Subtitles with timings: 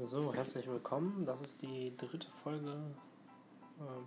[0.00, 1.24] So, herzlich willkommen.
[1.26, 2.70] Das ist die dritte Folge
[3.80, 4.06] ähm,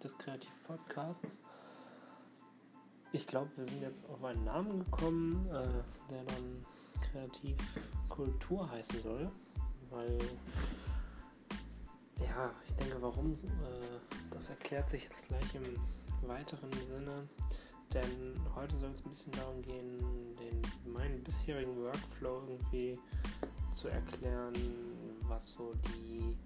[0.00, 1.40] des Kreativ-Podcasts.
[3.10, 6.64] Ich glaube, wir sind jetzt auf einen Namen gekommen, äh, der dann
[7.00, 9.28] Kreativkultur heißen soll,
[9.90, 10.18] weil
[12.20, 17.28] ja, ich denke, warum, äh, das erklärt sich jetzt gleich im weiteren Sinne,
[17.92, 19.98] denn heute soll es ein bisschen darum gehen,
[20.36, 22.96] den, meinen bisherigen Workflow irgendwie
[23.72, 24.54] zu erklären,
[25.28, 26.36] was so die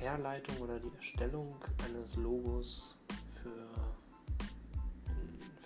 [0.00, 1.54] Herleitung oder die Erstellung
[1.84, 2.96] eines Logos
[3.30, 3.50] für,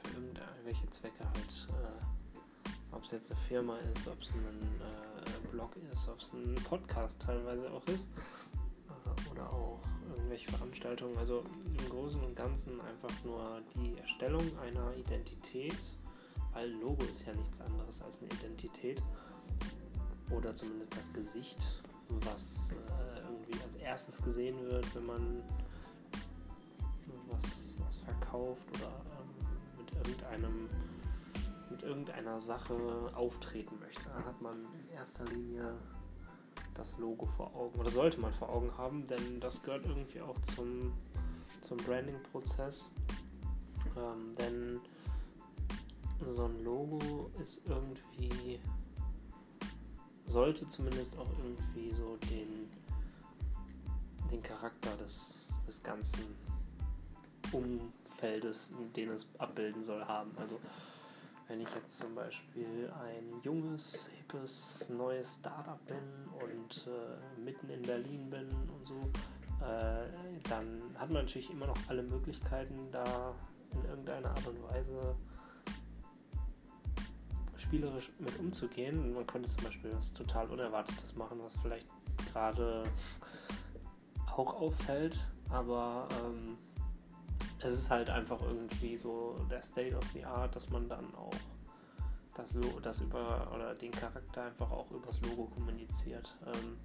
[0.03, 5.49] für irgendwelche Zwecke halt, äh, ob es jetzt eine Firma ist, ob es ein äh,
[5.53, 8.09] Blog ist, ob es ein Podcast teilweise auch ist
[8.89, 9.81] äh, oder auch
[10.17, 11.17] irgendwelche Veranstaltungen.
[11.17, 15.79] Also im Großen und Ganzen einfach nur die Erstellung einer Identität,
[16.53, 19.01] weil Logo ist ja nichts anderes als eine Identität
[20.31, 25.43] oder zumindest das Gesicht, was äh, irgendwie als erstes gesehen wird, wenn man
[27.29, 30.69] was, was verkauft oder ähm, mit irgendeinem
[31.71, 32.75] mit irgendeiner Sache
[33.15, 34.05] auftreten möchte.
[34.05, 35.75] Da hat man in erster Linie
[36.75, 40.39] das Logo vor Augen oder sollte man vor Augen haben, denn das gehört irgendwie auch
[40.41, 40.93] zum,
[41.61, 42.91] zum Branding-Prozess.
[43.97, 44.81] Ähm, denn
[46.27, 48.61] so ein Logo ist irgendwie
[50.35, 52.69] sollte zumindest auch irgendwie so den,
[54.33, 56.25] den Charakter des, des ganzen
[57.53, 60.33] Umfeldes, in den es abbilden soll, haben.
[60.37, 60.59] Also
[61.47, 66.03] wenn ich jetzt zum Beispiel ein junges, hippes, neues Startup bin
[66.43, 69.01] und äh, mitten in Berlin bin und so,
[69.65, 70.09] äh,
[70.49, 73.37] dann hat man natürlich immer noch alle Möglichkeiten, da
[73.71, 75.15] in irgendeiner Art und Weise
[77.75, 79.15] spielerisch mit umzugehen.
[79.15, 81.89] Man könnte zum Beispiel was total Unerwartetes machen, was vielleicht
[82.33, 82.85] gerade
[84.37, 86.57] auch auffällt, aber ähm,
[87.59, 91.35] es ist halt einfach irgendwie so der State of the Art, dass man dann auch
[92.35, 96.37] das, Logo, das über oder den Charakter einfach auch übers Logo kommuniziert.
[96.47, 96.77] Ähm,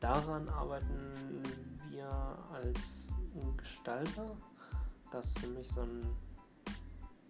[0.00, 1.42] daran arbeiten
[1.88, 3.10] wir als
[3.56, 4.36] Gestalter,
[5.10, 6.02] dass nämlich so ein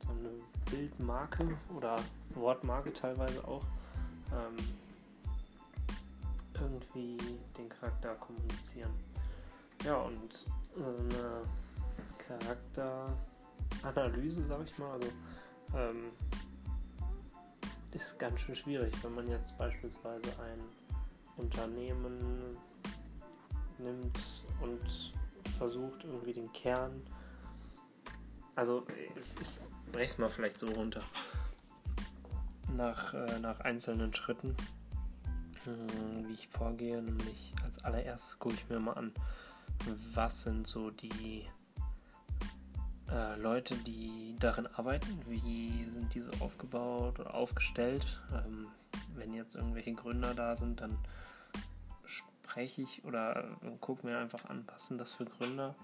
[0.04, 0.30] so eine
[0.70, 1.96] Bildmarke oder
[2.34, 3.64] Wortmarke teilweise auch
[4.32, 4.56] ähm,
[6.60, 7.16] irgendwie
[7.56, 8.90] den Charakter kommunizieren.
[9.84, 11.42] Ja, und eine
[12.18, 15.08] Charakteranalyse, sag ich mal, also
[15.76, 16.10] ähm,
[17.92, 20.58] ist ganz schön schwierig, wenn man jetzt beispielsweise ein
[21.36, 22.56] Unternehmen
[23.78, 25.12] nimmt und
[25.58, 27.02] versucht irgendwie den Kern
[28.56, 29.48] also ich, ich
[29.94, 31.02] breche es mal vielleicht so runter.
[32.76, 34.56] Nach, äh, nach einzelnen Schritten,
[35.66, 39.12] äh, wie ich vorgehe, nämlich als allererstes gucke ich mir mal an,
[40.12, 41.46] was sind so die
[43.08, 48.20] äh, Leute, die darin arbeiten, wie sind diese aufgebaut oder aufgestellt.
[48.32, 48.66] Ähm,
[49.14, 50.98] wenn jetzt irgendwelche Gründer da sind, dann
[52.04, 53.44] spreche ich oder
[53.80, 55.76] gucke mir einfach an, was sind das für Gründer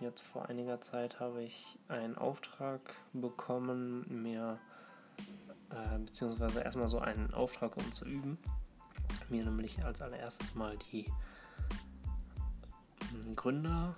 [0.00, 2.80] jetzt vor einiger Zeit habe ich einen Auftrag
[3.12, 4.58] bekommen, mir
[5.70, 8.38] äh, beziehungsweise erstmal so einen Auftrag, um zu üben.
[9.28, 11.12] Mir nämlich als allererstes mal die äh,
[13.34, 13.94] Gründer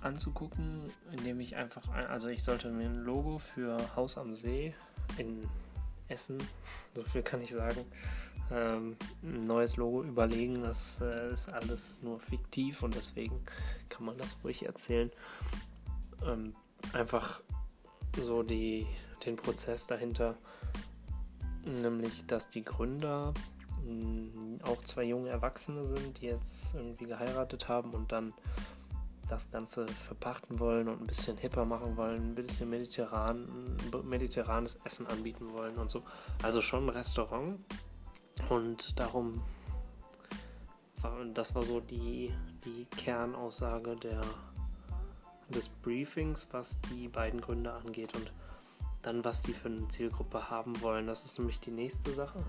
[0.00, 4.74] anzugucken, indem ich einfach, ein, also ich sollte mir ein Logo für Haus am See
[5.18, 5.48] in
[6.08, 6.38] Essen,
[6.94, 7.84] so viel kann ich sagen,
[8.50, 10.62] ähm, ein neues Logo überlegen.
[10.62, 13.40] Das äh, ist alles nur fiktiv und deswegen
[13.88, 15.10] kann man das ruhig erzählen.
[16.24, 16.54] Ähm,
[16.92, 17.40] einfach
[18.20, 18.86] so die,
[19.24, 20.36] den Prozess dahinter,
[21.64, 23.32] nämlich dass die Gründer
[23.84, 28.32] mh, mm, auch zwei junge Erwachsene sind, die jetzt irgendwie geheiratet haben und dann
[29.28, 35.06] das Ganze verpachten wollen und ein bisschen hipper machen wollen, ein bisschen mediterran, mediterranes Essen
[35.06, 36.02] anbieten wollen und so.
[36.42, 37.58] Also schon ein Restaurant,
[38.48, 39.42] und darum,
[41.32, 42.32] das war so die,
[42.64, 44.20] die Kernaussage der,
[45.48, 48.32] des Briefings, was die beiden Gründer angeht und
[49.02, 51.06] dann, was die für eine Zielgruppe haben wollen.
[51.06, 52.42] Das ist nämlich die nächste Sache.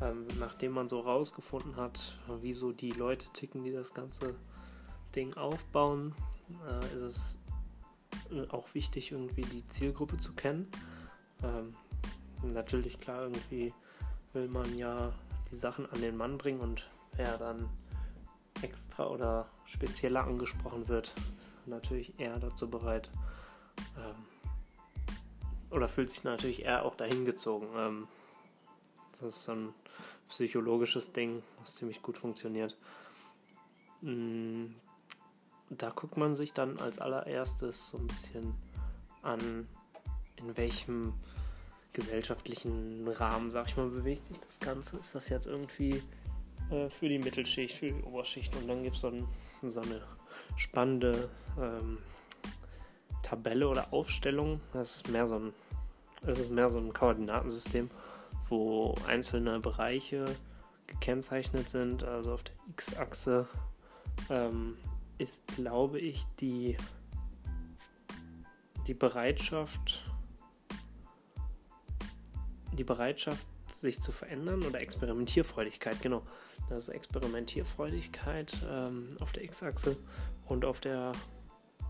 [0.00, 4.36] Ähm, nachdem man so rausgefunden hat, wieso die Leute ticken, die das ganze
[5.18, 6.14] Ding aufbauen,
[6.68, 7.38] äh, ist es
[8.30, 10.70] äh, auch wichtig, irgendwie die Zielgruppe zu kennen.
[11.42, 11.74] Ähm,
[12.44, 13.74] natürlich, klar, irgendwie
[14.32, 15.12] will man ja
[15.50, 17.68] die Sachen an den Mann bringen und wer dann
[18.62, 21.12] extra oder spezieller angesprochen wird,
[21.66, 23.10] natürlich eher dazu bereit
[23.96, 24.14] ähm,
[25.70, 27.66] oder fühlt sich natürlich eher auch dahin gezogen.
[27.76, 28.08] Ähm,
[29.10, 29.74] Das ist so ein
[30.28, 32.76] psychologisches Ding, was ziemlich gut funktioniert.
[35.70, 38.54] Da guckt man sich dann als allererstes so ein bisschen
[39.22, 39.68] an,
[40.36, 41.12] in welchem
[41.92, 44.96] gesellschaftlichen Rahmen, sag ich mal, bewegt sich das Ganze.
[44.98, 46.02] Ist das jetzt irgendwie
[46.70, 49.26] äh, für die Mittelschicht, für die Oberschicht und dann gibt es so, ein,
[49.62, 50.02] so, eine
[50.56, 51.28] spannende
[51.60, 51.98] ähm,
[53.22, 54.60] Tabelle oder Aufstellung.
[54.72, 55.52] Das ist mehr so ein,
[56.22, 57.90] das ist mehr so ein Koordinatensystem,
[58.48, 60.24] wo einzelne Bereiche
[60.86, 62.04] gekennzeichnet sind.
[62.04, 63.48] Also auf der X-Achse
[64.30, 64.76] ähm,
[65.18, 66.76] ist, glaube ich, die,
[68.86, 70.04] die Bereitschaft,
[72.72, 76.22] die Bereitschaft, sich zu verändern oder Experimentierfreudigkeit, genau.
[76.68, 79.96] Das ist Experimentierfreudigkeit ähm, auf der X-Achse
[80.46, 81.12] und auf der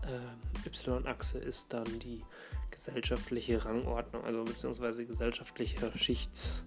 [0.03, 2.23] äh, Y-Achse ist dann die
[2.71, 6.63] gesellschaftliche Rangordnung, also beziehungsweise gesellschaftliche Schicht,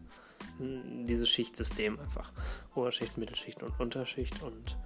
[0.59, 2.32] dieses Schichtsystem einfach.
[2.75, 4.76] Oberschicht, Mittelschicht und Unterschicht und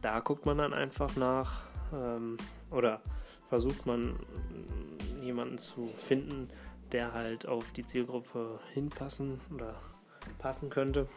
[0.00, 1.62] da guckt man dann einfach nach
[1.92, 2.36] ähm,
[2.70, 3.00] oder
[3.48, 4.18] versucht man
[5.20, 6.48] jemanden zu finden,
[6.92, 9.74] der halt auf die Zielgruppe hinpassen oder
[10.38, 11.08] passen könnte.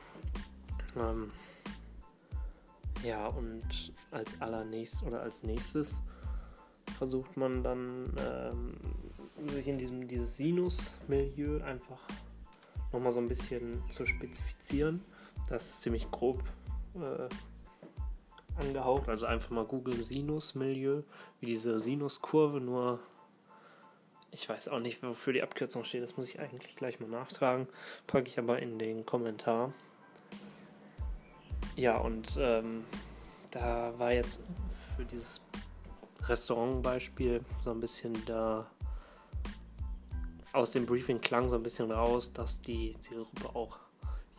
[0.96, 1.32] Ähm,
[3.04, 6.02] ja, und als allernächstes oder als nächstes
[6.98, 8.74] versucht man dann ähm,
[9.48, 12.00] sich in diesem dieses Sinus-Milieu einfach
[12.92, 15.04] nochmal so ein bisschen zu spezifizieren.
[15.48, 16.44] Das ist ziemlich grob
[16.96, 17.28] äh,
[18.58, 19.10] angehaucht.
[19.10, 21.04] Also einfach mal googeln Sinus-Milieu,
[21.40, 23.00] wie diese Sinuskurve, nur
[24.32, 26.04] ich weiß auch nicht, wofür die Abkürzung steht.
[26.04, 27.68] Das muss ich eigentlich gleich mal nachtragen.
[28.08, 29.74] Packe ich aber in den Kommentar.
[31.76, 32.86] Ja, und ähm,
[33.52, 34.42] da war jetzt
[34.96, 35.42] für dieses
[36.24, 38.70] Restaurantbeispiel so ein bisschen da
[40.54, 43.80] aus dem Briefing klang so ein bisschen raus, dass die Zielgruppe auch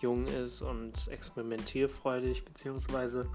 [0.01, 3.29] jung ist und experimentierfreudig beziehungsweise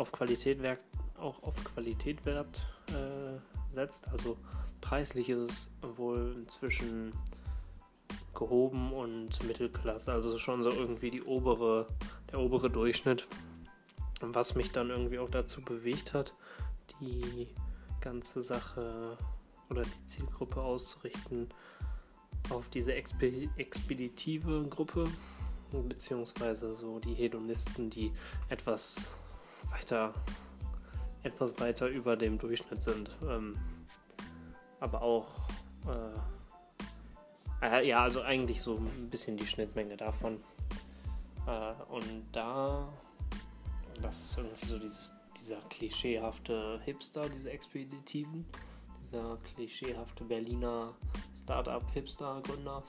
[0.00, 0.80] auf Qualität Wert,
[1.18, 3.38] auch auf Qualität Wert äh,
[3.68, 4.08] setzt.
[4.08, 4.38] Also
[4.80, 7.12] preislich ist es wohl inzwischen
[8.34, 11.86] gehoben und Mittelklasse, also schon so irgendwie die obere,
[12.32, 13.28] der obere Durchschnitt.
[14.22, 16.34] Was mich dann irgendwie auch dazu bewegt hat,
[17.00, 17.48] die
[18.00, 19.18] ganze Sache
[19.68, 21.48] oder die Zielgruppe auszurichten
[22.48, 25.06] auf diese expeditive Gruppe,
[25.72, 28.12] beziehungsweise so die Hedonisten, die
[28.48, 29.20] etwas
[29.70, 30.12] weiter,
[31.22, 33.10] etwas weiter über dem Durchschnitt sind.
[33.28, 33.56] Ähm,
[34.80, 35.28] aber auch,
[35.86, 40.42] äh, äh, ja, also eigentlich so ein bisschen die Schnittmenge davon.
[41.46, 42.88] Äh, und da,
[44.00, 48.46] das ist irgendwie so dieses, dieser klischeehafte Hipster, diese Expeditiven,
[49.02, 50.94] dieser klischeehafte Berliner
[51.42, 52.82] Startup-Hipster-Gründer,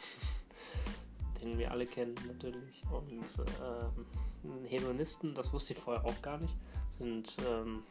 [1.42, 2.84] den wir alle kennen natürlich.
[2.92, 3.12] Und
[3.62, 6.56] ähm, Hedonisten, das wusste ich vorher auch gar nicht,
[7.02, 7.84] sind ähm,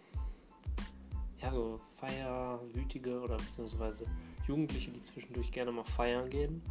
[1.41, 4.07] ja so feierwütige oder beziehungsweise
[4.47, 6.63] Jugendliche, die zwischendurch gerne mal feiern gehen.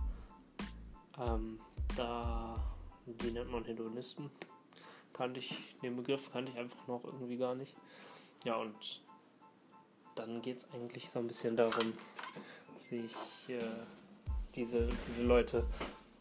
[1.20, 1.60] Ähm,
[1.98, 2.64] da,
[3.06, 4.32] die nennt man Hedonisten.
[5.12, 7.76] Kannte ich, den Begriff kannte ich einfach noch irgendwie gar nicht.
[8.46, 9.02] Ja, und
[10.16, 11.94] dann geht es eigentlich so ein bisschen darum,
[12.78, 13.14] sich
[13.50, 13.60] äh,
[14.56, 15.66] diese, diese Leute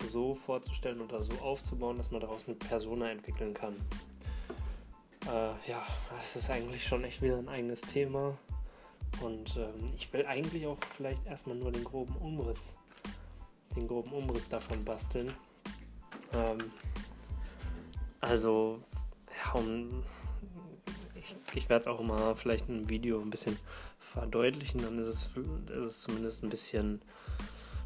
[0.03, 3.76] so vorzustellen oder so aufzubauen, dass man daraus eine Persona entwickeln kann.
[5.29, 8.39] Äh, ja, das ist eigentlich schon echt wieder ein eigenes Thema.
[9.20, 12.77] Und ähm, ich will eigentlich auch vielleicht erstmal nur den groben Umriss,
[13.77, 15.32] den groben Umriss davon basteln.
[16.32, 16.73] Ähm,
[18.20, 18.81] also,
[19.37, 20.03] ja, um,
[21.15, 23.58] ich, ich werde es auch mal vielleicht in Video ein bisschen
[23.99, 27.03] verdeutlichen, dann ist es, ist es zumindest ein bisschen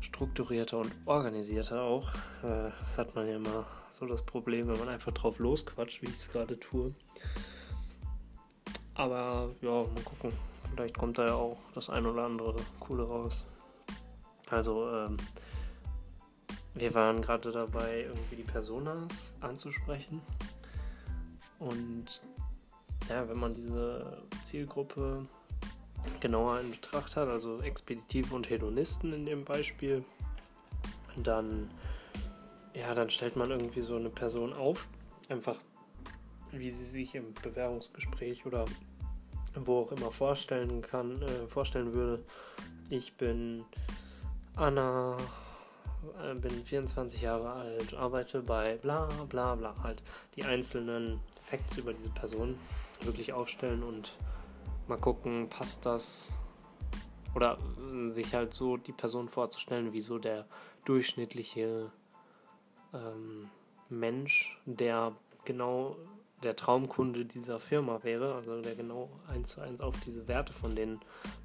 [0.03, 2.09] strukturierter und organisierter auch.
[2.43, 6.07] Äh, das hat man ja immer so das Problem, wenn man einfach drauf losquatscht, wie
[6.07, 6.95] ich es gerade tue.
[8.95, 10.33] Aber ja, mal gucken.
[10.71, 13.45] Vielleicht kommt da ja auch das ein oder andere coole raus.
[14.51, 15.17] Also, ähm,
[16.75, 20.23] wir waren gerade dabei, irgendwie die Personas anzusprechen.
[21.59, 22.23] Und
[23.09, 25.27] ja, wenn man diese Zielgruppe
[26.21, 30.05] genauer in Betracht hat, also Expeditive und Hedonisten in dem Beispiel,
[31.17, 31.71] dann,
[32.75, 34.89] ja, dann stellt man irgendwie so eine Person auf,
[35.29, 35.59] einfach
[36.53, 38.65] wie sie sich im Bewerbungsgespräch oder
[39.55, 42.25] wo auch immer vorstellen kann, äh, vorstellen würde.
[42.91, 43.65] Ich bin
[44.57, 45.17] Anna,
[46.23, 49.75] äh, bin 24 Jahre alt, arbeite bei bla bla bla.
[49.83, 50.03] Halt
[50.37, 52.59] die einzelnen Facts über diese Person
[53.01, 54.15] wirklich aufstellen und
[54.93, 56.39] mal gucken, passt das
[57.35, 57.57] oder
[58.11, 60.47] sich halt so die Person vorzustellen, wie so der
[60.85, 61.91] durchschnittliche
[62.93, 63.49] ähm,
[63.89, 65.13] Mensch, der
[65.47, 65.97] genau
[66.43, 70.77] der Traumkunde dieser Firma wäre, also der genau eins zu eins auf diese Werte von
[70.77, 71.01] denen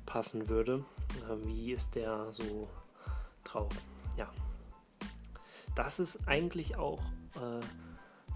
[0.05, 0.83] passen würde.
[1.29, 2.67] Äh, wie ist der so
[3.45, 3.71] drauf?
[4.17, 4.29] Ja.
[5.73, 7.01] Das ist eigentlich auch
[7.35, 7.63] äh,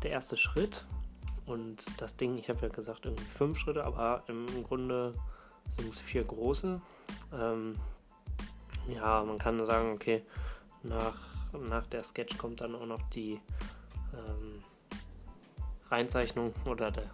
[0.04, 0.86] der erste Schritt.
[1.52, 5.14] Und das Ding, ich habe ja gesagt, irgendwie fünf Schritte, aber im Grunde
[5.68, 6.82] sind es vier große.
[7.34, 7.76] Ähm,
[8.88, 10.24] ja, man kann sagen, okay,
[10.84, 11.18] nach,
[11.54, 13.42] nach der Sketch kommt dann auch noch die
[14.14, 14.64] ähm,
[15.90, 17.10] Reinzeichnung oder der,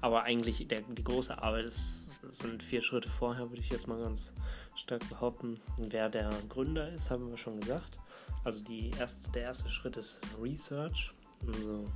[0.00, 4.00] aber eigentlich der, die große Arbeit ist, sind vier Schritte vorher, würde ich jetzt mal
[4.00, 4.32] ganz
[4.74, 5.60] stark behaupten.
[5.78, 7.96] Wer der Gründer ist, haben wir schon gesagt.
[8.42, 11.12] Also die erste, der erste Schritt ist Research,
[11.46, 11.86] also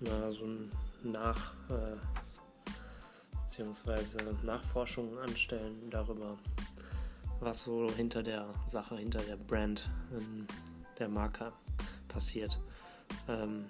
[0.00, 0.70] na, so ein
[1.02, 1.96] Nach, äh,
[3.44, 6.36] beziehungsweise Nachforschungen anstellen darüber,
[7.40, 10.46] was so hinter der Sache, hinter der Brand ähm,
[10.98, 11.52] der Marke
[12.08, 12.60] passiert.
[13.28, 13.64] Ähm,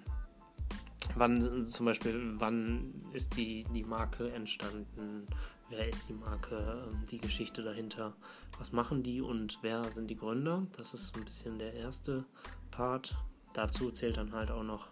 [1.15, 5.27] wann zum Beispiel, wann ist die, die Marke entstanden?
[5.69, 6.85] Wer ist die Marke?
[6.89, 8.13] Ähm, die Geschichte dahinter?
[8.59, 10.67] Was machen die und wer sind die Gründer?
[10.77, 12.25] Das ist so ein bisschen der erste
[12.71, 13.17] Part.
[13.53, 14.89] Dazu zählt dann halt auch noch,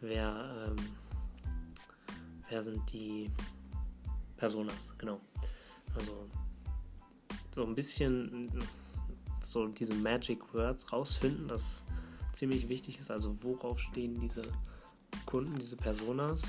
[0.00, 0.76] wer, ähm,
[2.52, 3.30] wer sind die
[4.36, 5.18] Personas, genau.
[5.94, 6.28] Also
[7.54, 8.50] so ein bisschen
[9.40, 11.84] so diese Magic Words rausfinden, das
[12.32, 13.10] ziemlich wichtig ist.
[13.10, 14.42] Also worauf stehen diese
[15.24, 16.42] Kunden, diese Personas?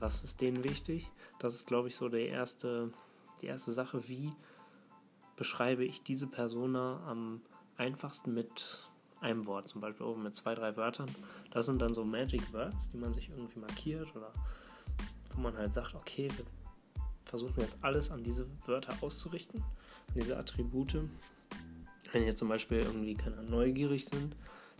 [0.00, 1.10] Was ist denen wichtig?
[1.38, 2.92] Das ist, glaube ich, so der erste,
[3.40, 4.08] die erste Sache.
[4.08, 4.32] Wie
[5.36, 7.40] beschreibe ich diese Persona am
[7.76, 8.88] einfachsten mit
[9.20, 11.08] einem Wort, zum Beispiel oben mit zwei, drei Wörtern.
[11.52, 14.32] Das sind dann so Magic Words, die man sich irgendwie markiert oder
[15.36, 16.44] wo man halt sagt, okay, wir
[17.24, 19.62] versuchen jetzt alles an diese Wörter auszurichten
[20.14, 20.98] diese Attribute.
[22.12, 24.36] Wenn ihr zum Beispiel irgendwie keine neugierig sind,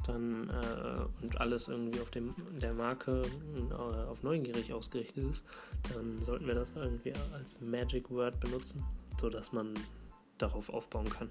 [0.06, 3.22] dann äh, und alles irgendwie auf dem der Marke
[3.70, 5.44] äh, auf neugierig ausgerichtet ist,
[5.92, 8.84] dann sollten wir das irgendwie als Magic Word benutzen,
[9.20, 9.74] sodass man
[10.38, 11.30] darauf aufbauen kann.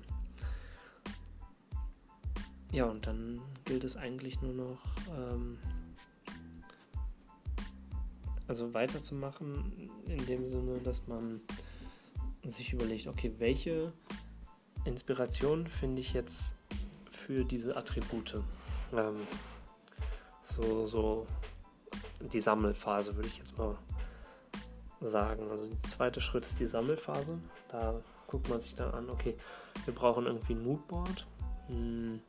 [2.72, 4.80] Ja, und dann gilt es eigentlich nur noch,
[5.18, 5.58] ähm,
[8.48, 11.42] also weiterzumachen, in dem Sinne, dass man
[12.44, 13.92] sich überlegt, okay, welche
[14.86, 16.56] Inspiration finde ich jetzt
[17.10, 18.42] für diese Attribute?
[18.94, 19.16] Ähm,
[20.42, 21.28] so, so
[22.20, 23.76] die Sammelphase würde ich jetzt mal
[25.02, 25.50] sagen.
[25.50, 27.40] Also der zweite Schritt ist die Sammelphase.
[27.70, 29.36] Da guckt man sich dann an, okay,
[29.86, 31.26] wir brauchen irgendwie ein Moodboard.
[31.68, 32.20] Hm,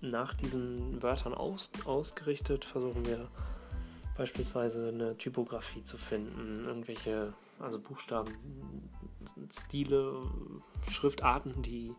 [0.00, 3.28] nach diesen Wörtern aus, ausgerichtet versuchen wir
[4.22, 8.30] beispielsweise eine Typografie zu finden, irgendwelche, also Buchstaben,
[9.52, 10.30] Stile,
[10.88, 11.92] Schriftarten, die,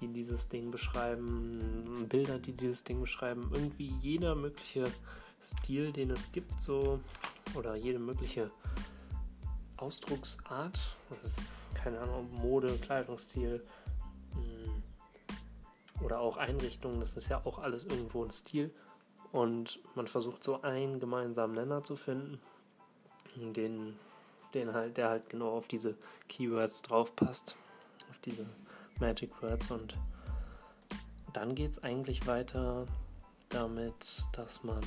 [0.00, 4.86] die dieses Ding beschreiben, Bilder, die dieses Ding beschreiben, irgendwie jeder mögliche
[5.44, 7.00] Stil, den es gibt, so
[7.54, 8.50] oder jede mögliche
[9.76, 11.28] Ausdrucksart, also,
[11.74, 13.62] keine Ahnung, Mode, Kleidungsstil
[14.32, 18.72] mm, oder auch Einrichtungen, das ist ja auch alles irgendwo ein Stil
[19.32, 22.40] und man versucht so einen gemeinsamen Nenner zu finden,
[23.36, 23.96] den,
[24.54, 25.96] den halt, der halt genau auf diese
[26.28, 27.56] Keywords drauf passt,
[28.10, 28.46] auf diese
[28.98, 29.70] Magic Words.
[29.70, 29.96] Und
[31.32, 32.86] dann geht es eigentlich weiter
[33.48, 34.80] damit, dass man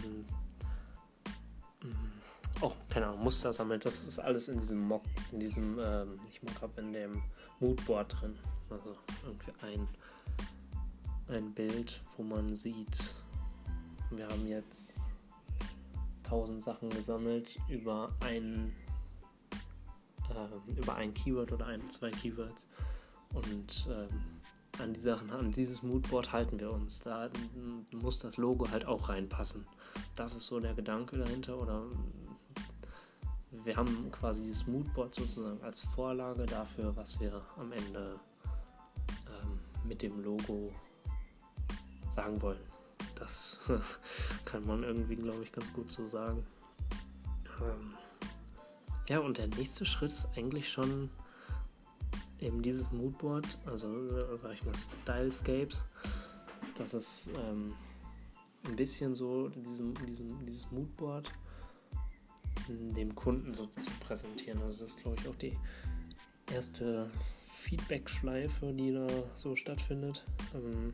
[1.81, 3.85] mm, auch, keine Ahnung, Muster sammelt.
[3.85, 7.23] Das ist alles in diesem Mock, in diesem, ähm, ich mag ab in dem
[7.59, 8.37] Moodboard drin.
[8.69, 8.95] Also
[9.25, 9.87] irgendwie ein,
[11.27, 13.15] ein Bild, wo man sieht,
[14.17, 15.01] wir haben jetzt
[16.23, 18.71] tausend Sachen gesammelt über ein,
[20.29, 22.67] äh, über ein Keyword oder ein, zwei Keywords.
[23.33, 24.41] Und ähm,
[24.79, 27.01] an, die Sachen, an dieses Moodboard halten wir uns.
[27.01, 27.29] Da
[27.91, 29.65] muss das Logo halt auch reinpassen.
[30.15, 31.57] Das ist so der Gedanke dahinter.
[31.57, 31.83] Oder
[33.63, 38.19] wir haben quasi dieses Moodboard sozusagen als Vorlage dafür, was wir am Ende
[39.27, 40.73] ähm, mit dem Logo
[42.09, 42.70] sagen wollen.
[43.21, 43.59] Das
[44.45, 46.43] kann man irgendwie, glaube ich, ganz gut so sagen.
[47.61, 47.93] Ähm
[49.07, 51.11] ja, und der nächste Schritt ist eigentlich schon
[52.39, 55.85] eben dieses Moodboard, also sag ich mal Stylescapes.
[56.75, 57.75] Das ist ähm,
[58.65, 61.31] ein bisschen so diesem, diesem, dieses Moodboard
[62.67, 64.63] dem Kunden so zu präsentieren.
[64.63, 65.57] Also das ist, glaube ich, auch die
[66.51, 67.11] erste
[67.53, 70.25] Feedback-Schleife, die da so stattfindet.
[70.55, 70.93] Ähm,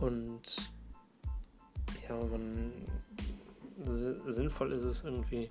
[0.00, 0.42] und
[2.08, 2.72] ja, man,
[4.26, 5.50] sinnvoll ist es irgendwie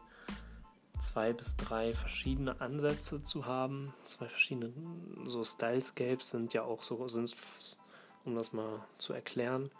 [0.99, 3.93] zwei bis drei verschiedene Ansätze zu haben.
[4.05, 4.73] Zwei verschiedene,
[5.27, 7.35] so Stylescapes sind ja auch so, sind,
[8.25, 9.71] um das mal zu erklären,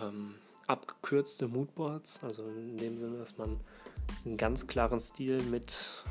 [0.00, 0.36] ähm,
[0.66, 3.60] abgekürzte Moodboards, also in dem Sinne, dass man
[4.24, 6.04] einen ganz klaren Stil mit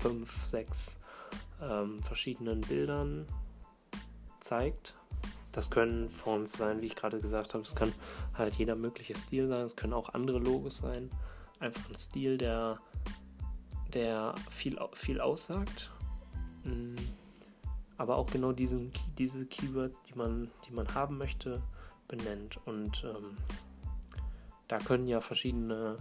[0.00, 0.98] fünf, sechs
[1.60, 3.26] ähm, verschiedenen Bildern
[4.40, 4.94] zeigt.
[5.52, 7.64] Das können Fonts sein, wie ich gerade gesagt habe.
[7.64, 7.92] Es kann
[8.34, 9.64] halt jeder mögliche Stil sein.
[9.64, 11.10] Es können auch andere Logos sein.
[11.58, 12.78] Einfach ein Stil, der,
[13.94, 15.90] der viel, viel aussagt.
[16.64, 16.96] Mm,
[17.96, 21.62] aber auch genau diesen, diese Keywords, die man, die man haben möchte,
[22.06, 22.60] benennt.
[22.64, 23.36] Und ähm,
[24.68, 25.98] da können ja verschiedene,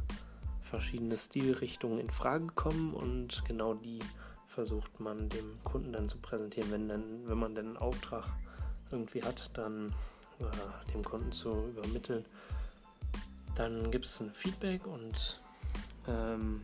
[0.62, 4.00] verschiedene Stilrichtungen in Frage kommen und genau die
[4.48, 8.26] versucht man dem Kunden dann zu präsentieren, wenn, dann, wenn man dann einen Auftrag
[8.92, 9.94] irgendwie hat, dann
[10.40, 12.26] äh, dem Kunden zu übermitteln.
[13.56, 15.42] Dann gibt es ein Feedback und
[16.08, 16.62] ähm,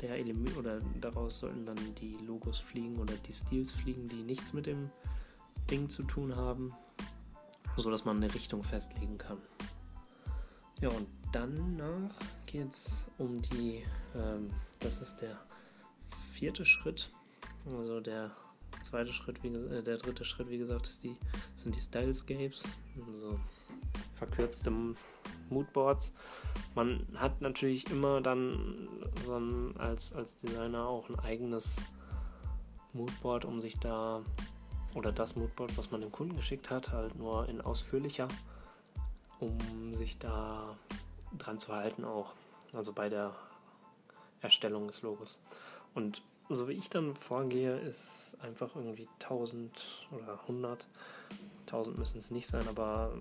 [0.00, 4.52] der Element oder daraus sollten dann die Logos fliegen oder die Stils fliegen, die nichts
[4.52, 4.90] mit dem
[5.70, 6.72] Ding zu tun haben,
[7.76, 9.38] so dass man eine Richtung festlegen kann.
[10.80, 12.14] Ja, und danach
[12.46, 15.36] geht es um die, ähm, das ist der
[16.32, 17.10] vierte Schritt,
[17.70, 18.30] also der
[18.88, 21.16] zweite Schritt, wie, äh, der dritte Schritt, wie gesagt, ist die,
[21.56, 22.64] sind die Stylescapes,
[23.06, 23.38] also
[24.16, 24.72] verkürzte
[25.50, 26.12] Moodboards.
[26.74, 28.88] Man hat natürlich immer dann
[29.24, 31.76] so ein, als, als Designer auch ein eigenes
[32.92, 34.22] Moodboard, um sich da,
[34.94, 38.28] oder das Moodboard, was man dem Kunden geschickt hat, halt nur in ausführlicher,
[39.38, 40.76] um sich da
[41.36, 42.32] dran zu halten auch.
[42.74, 43.34] Also bei der
[44.40, 45.40] Erstellung des Logos.
[45.94, 50.86] Und so wie ich dann vorgehe, ist einfach irgendwie 1000 oder 100,
[51.66, 53.12] 1000 müssen es nicht sein, aber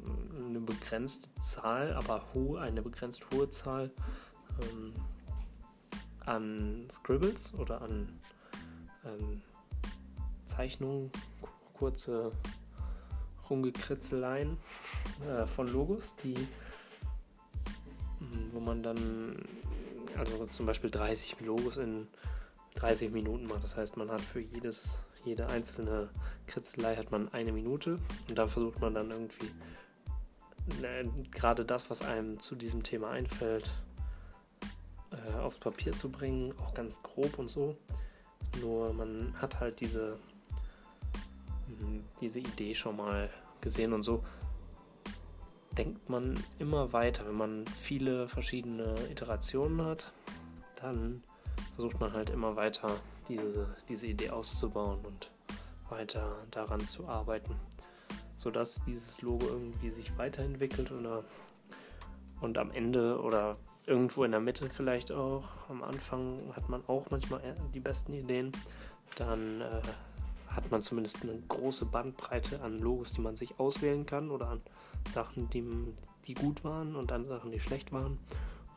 [0.45, 3.91] eine begrenzte Zahl, aber hohe, eine begrenzt hohe Zahl
[4.61, 4.93] ähm,
[6.25, 8.07] an Scribbles oder an
[9.05, 9.41] ähm,
[10.45, 11.11] Zeichnungen,
[11.73, 12.31] kurze
[13.49, 14.57] Rumgekritzeleien
[15.27, 16.35] äh, von Logos, die
[18.51, 19.35] wo man dann
[20.17, 22.07] also zum Beispiel 30 Logos in
[22.77, 23.63] 30 Minuten macht.
[23.63, 26.09] Das heißt, man hat für jedes, jede einzelne
[26.45, 29.51] Kritzelei hat man eine Minute und da versucht man dann irgendwie
[30.81, 33.71] ne, gerade das, was einem zu diesem Thema einfällt,
[35.11, 37.75] äh, aufs Papier zu bringen, auch ganz grob und so.
[38.61, 40.19] Nur man hat halt diese,
[41.67, 43.29] hm, diese Idee schon mal
[43.61, 44.23] gesehen und so
[45.77, 47.25] denkt man immer weiter.
[47.27, 50.11] Wenn man viele verschiedene Iterationen hat,
[50.81, 51.21] dann
[51.77, 52.89] versucht man halt immer weiter
[53.27, 55.29] diese, diese Idee auszubauen und
[55.89, 57.55] weiter daran zu arbeiten,
[58.35, 61.23] sodass dieses Logo irgendwie sich weiterentwickelt oder
[62.41, 65.43] und am Ende oder irgendwo in der Mitte vielleicht auch.
[65.69, 67.41] Am Anfang hat man auch manchmal
[67.75, 68.51] die besten Ideen.
[69.15, 69.81] Dann äh,
[70.47, 74.61] hat man zumindest eine große Bandbreite an Logos, die man sich auswählen kann oder an
[75.07, 75.63] Sachen, die,
[76.25, 78.17] die gut waren und an Sachen, die schlecht waren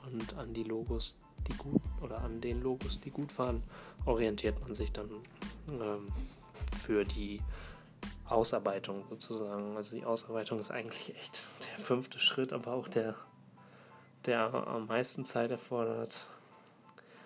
[0.06, 3.62] und an die Logos, die gut oder an den Logos, die gut waren,
[4.04, 5.10] orientiert man sich dann
[5.68, 6.08] ähm,
[6.78, 7.40] für die
[8.26, 9.76] Ausarbeitung sozusagen.
[9.76, 13.16] Also die Ausarbeitung ist eigentlich echt der fünfte Schritt, aber auch der,
[14.26, 16.26] der am meisten Zeit erfordert.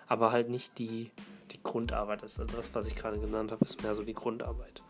[0.07, 1.11] Aber halt nicht die,
[1.51, 2.39] die Grundarbeit ist.
[2.55, 4.83] Das, was ich gerade genannt habe, ist mehr so die Grundarbeit.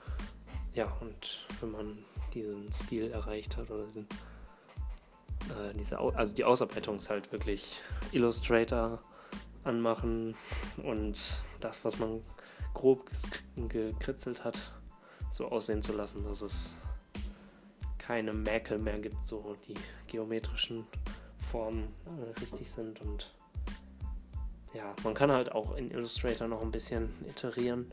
[0.73, 4.07] Ja, und wenn man diesen Stil erreicht hat oder diesen,
[5.49, 7.81] äh, diese, also die Ausarbeitung ist halt wirklich
[8.11, 9.01] Illustrator
[9.63, 10.35] anmachen
[10.83, 12.21] und das, was man
[12.73, 13.09] grob
[13.55, 14.73] gekritzelt hat,
[15.31, 16.77] so aussehen zu lassen, dass es
[17.97, 19.73] keine Mäkel mehr gibt, so die
[20.07, 20.85] geometrischen
[21.39, 23.33] Formen äh, richtig sind und
[24.73, 27.91] ja, man kann halt auch in Illustrator noch ein bisschen iterieren,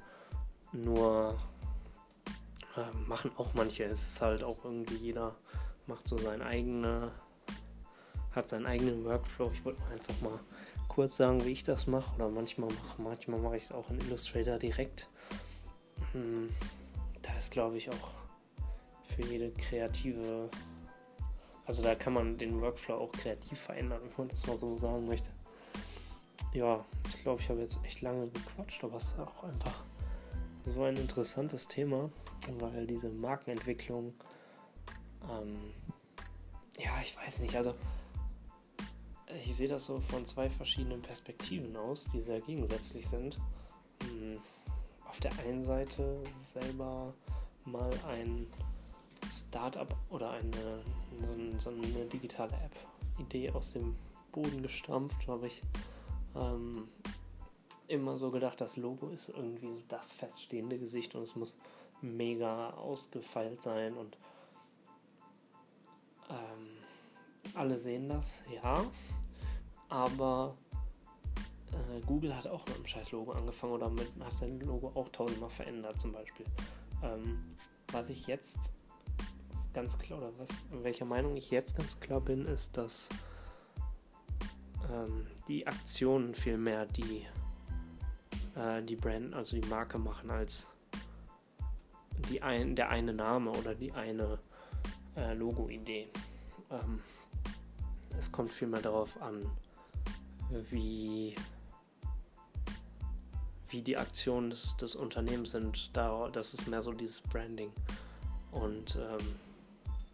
[0.72, 1.38] nur
[2.76, 3.84] äh, machen auch manche.
[3.84, 5.36] Es ist halt auch irgendwie jeder
[5.86, 7.12] macht so sein eigene,
[8.35, 9.51] hat seinen eigenen Workflow.
[9.53, 10.40] Ich wollte einfach mal
[10.88, 12.14] kurz sagen, wie ich das mache.
[12.16, 15.09] Oder manchmal mache manchmal mache ich es auch in Illustrator direkt.
[16.12, 16.51] Hm,
[17.23, 18.23] da ist glaube ich auch
[19.14, 20.49] für jede kreative,
[21.66, 25.07] also da kann man den Workflow auch kreativ verändern, wenn man das mal so sagen
[25.07, 25.31] möchte.
[26.53, 29.83] Ja, ich glaube, ich habe jetzt echt lange gequatscht, aber es ist auch einfach
[30.64, 32.11] so ein interessantes Thema,
[32.59, 34.14] weil diese Markenentwicklung,
[35.31, 35.73] ähm,
[36.79, 37.75] ja, ich weiß nicht, also
[39.52, 43.38] ich sehe das so von zwei verschiedenen Perspektiven aus, die sehr gegensätzlich sind.
[44.02, 44.40] Hm,
[45.06, 47.12] auf der einen Seite selber
[47.66, 48.46] mal ein
[49.30, 50.82] Startup oder eine,
[51.58, 53.94] so eine digitale App-Idee aus dem
[54.32, 55.62] Boden gestampft, habe ich
[56.34, 56.88] ähm,
[57.88, 61.58] immer so gedacht, das Logo ist irgendwie das feststehende Gesicht und es muss
[62.00, 64.16] mega ausgefeilt sein und
[66.30, 68.82] ähm, alle sehen das, ja.
[69.92, 70.57] Aber
[71.70, 75.11] äh, Google hat auch mit einem scheiß Logo angefangen oder mit, hat sein Logo auch
[75.11, 76.46] tausendmal verändert zum Beispiel.
[77.02, 77.57] Ähm,
[77.92, 78.72] was ich jetzt
[79.74, 80.48] ganz klar, oder was,
[80.83, 83.11] welcher Meinung ich jetzt ganz klar bin, ist, dass
[84.90, 87.26] ähm, die Aktionen viel mehr die,
[88.55, 90.70] äh, die Brand, also die Marke machen, als
[92.31, 94.38] die ein, der eine Name oder die eine
[95.16, 96.09] äh, Logo-Idee.
[96.70, 97.02] Ähm,
[98.18, 99.50] es kommt viel mehr darauf an,
[100.70, 101.34] wie,
[103.68, 105.96] wie die Aktionen des, des Unternehmens sind.
[105.96, 107.72] Da, das ist mehr so dieses Branding.
[108.50, 109.34] Und ähm,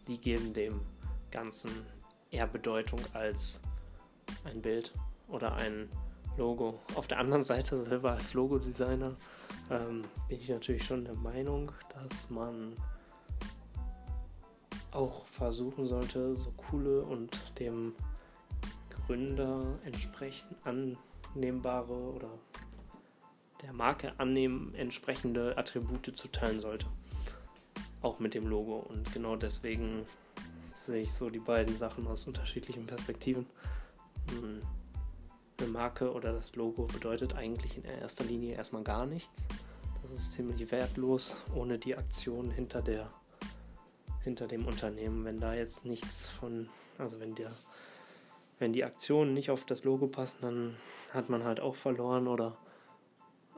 [0.07, 0.81] die geben dem
[1.31, 1.71] Ganzen
[2.31, 3.61] eher Bedeutung als
[4.45, 4.93] ein Bild
[5.27, 5.89] oder ein
[6.37, 6.79] Logo.
[6.95, 9.15] Auf der anderen Seite selber als Logodesigner
[9.69, 12.73] ähm, bin ich natürlich schon der Meinung, dass man
[14.91, 17.93] auch versuchen sollte, so coole und dem
[19.09, 22.29] Gründer entsprechend annehmbare oder
[23.63, 26.85] der Marke annehmen entsprechende Attribute zu teilen sollte.
[28.03, 28.85] Auch mit dem Logo.
[28.87, 30.05] Und genau deswegen
[30.75, 33.47] sehe ich so die beiden Sachen aus unterschiedlichen Perspektiven.
[34.29, 34.61] Hm.
[35.59, 39.47] Eine Marke oder das Logo bedeutet eigentlich in erster Linie erstmal gar nichts.
[40.03, 43.09] Das ist ziemlich wertlos ohne die Aktion hinter der
[44.23, 45.25] hinter dem Unternehmen.
[45.25, 46.69] Wenn da jetzt nichts von,
[46.99, 47.51] also wenn der
[48.59, 50.75] wenn die Aktionen nicht auf das Logo passen, dann
[51.13, 52.57] hat man halt auch verloren oder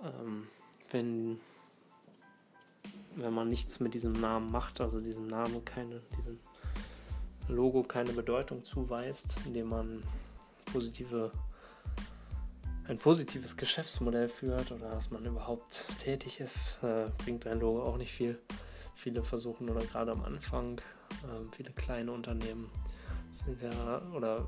[0.03, 0.47] ähm,
[0.91, 1.39] wenn
[3.15, 6.39] wenn man nichts mit diesem Namen macht, also diesem Namen keine, diesem
[7.47, 10.03] Logo keine Bedeutung zuweist, indem man
[10.71, 11.31] positive
[12.87, 17.97] ein positives Geschäftsmodell führt oder dass man überhaupt tätig ist, äh, bringt ein Logo auch
[17.97, 18.37] nicht viel.
[18.95, 20.79] Viele versuchen oder gerade am Anfang,
[21.23, 22.69] äh, viele kleine Unternehmen
[23.29, 24.45] sind ja oder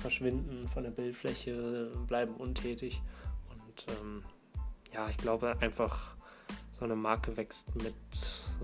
[0.00, 3.00] verschwinden von der Bildfläche, bleiben untätig
[3.50, 4.22] und ähm,
[4.92, 6.16] ja, ich glaube einfach
[6.72, 7.94] so eine Marke wächst mit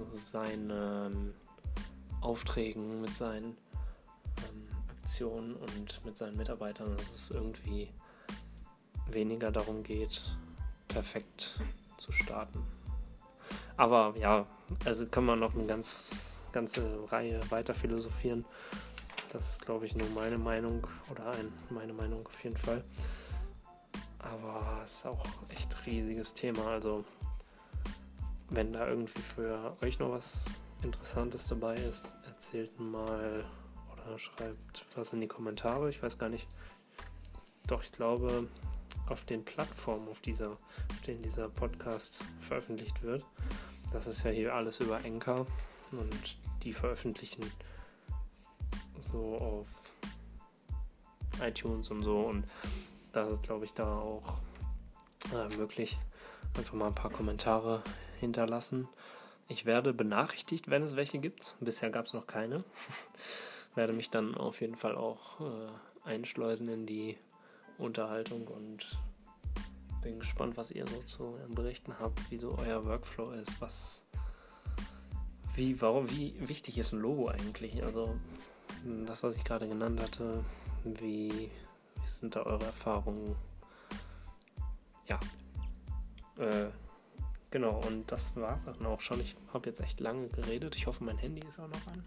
[0.09, 1.35] seinen
[2.21, 3.57] Aufträgen, mit seinen
[4.39, 7.89] ähm, Aktionen und mit seinen Mitarbeitern, dass es irgendwie
[9.11, 10.23] weniger darum geht,
[10.89, 11.59] perfekt
[11.97, 12.63] zu starten.
[13.77, 14.47] Aber ja,
[14.85, 18.45] also kann man noch eine ganz, ganze Reihe weiter philosophieren.
[19.33, 22.85] Das ist, glaube ich, nur meine Meinung oder ein, meine Meinung auf jeden Fall.
[24.19, 26.67] Aber es ist auch echt riesiges Thema.
[26.67, 27.03] Also
[28.51, 30.45] wenn da irgendwie für euch noch was
[30.83, 33.43] Interessantes dabei ist, erzählt mal
[33.93, 35.89] oder schreibt was in die Kommentare.
[35.89, 36.47] Ich weiß gar nicht.
[37.67, 38.49] Doch, ich glaube,
[39.09, 43.25] auf den Plattformen, auf, dieser, auf denen dieser Podcast veröffentlicht wird,
[43.95, 45.47] das ist ja hier alles über Anchor
[45.93, 47.51] und die veröffentlichen
[49.03, 49.69] so auf
[51.41, 52.45] iTunes und so und
[53.13, 54.39] das ist, glaube ich, da auch
[55.35, 55.99] äh, möglich.
[56.57, 57.83] Einfach mal ein paar Kommentare
[58.21, 58.89] hinterlassen.
[59.49, 61.57] Ich werde benachrichtigt, wenn es welche gibt.
[61.61, 62.65] Bisher gab es noch keine.
[63.75, 67.17] werde mich dann auf jeden Fall auch äh, einschleusen in die
[67.79, 68.99] Unterhaltung und
[70.03, 74.05] bin gespannt, was ihr so zu berichten habt, wie so euer Workflow ist, was
[75.55, 77.83] wie, warum, wie wichtig ist ein Logo eigentlich?
[77.85, 78.19] Also
[79.07, 80.45] das, was ich gerade genannt hatte,
[80.85, 81.51] wie,
[82.01, 83.37] wie sind da eure Erfahrungen?
[85.07, 85.21] Ja.
[86.39, 86.71] Äh,
[87.53, 89.21] Genau, und das war es dann auch schon.
[89.21, 90.75] Ich habe jetzt echt lange geredet.
[90.75, 92.03] Ich hoffe, mein Handy ist auch noch an.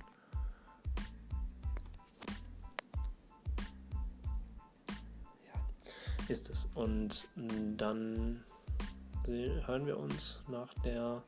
[5.45, 6.67] Ja, ist es.
[6.73, 7.27] Und
[7.77, 8.43] dann
[9.27, 11.21] hören wir uns nach der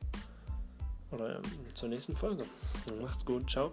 [1.12, 1.40] oder
[1.74, 2.44] zur nächsten Folge.
[3.00, 3.70] Macht's gut, ciao.